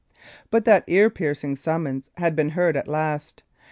[0.49, 3.43] But that ear piercing summons had been heard at last.